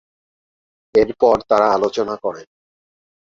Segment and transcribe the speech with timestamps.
[0.95, 2.47] এর পর তারা আলোচনা করেন।